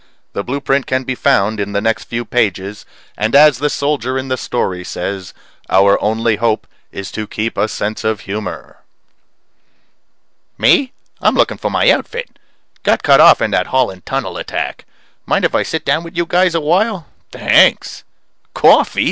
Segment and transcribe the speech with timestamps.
[0.33, 4.29] The blueprint can be found in the next few pages; and as the soldier in
[4.29, 5.31] the story says,
[5.69, 8.77] our only hope is to keep a sense of humor!_
[10.57, 10.91] Me?
[11.21, 12.39] I'm looking for my outfit.
[12.81, 14.85] Got cut off in that Holland Tunnel attack.
[15.27, 17.05] Mind if I sit down with you guys a while?
[17.31, 18.03] Thanks.
[18.55, 18.99] Coffee?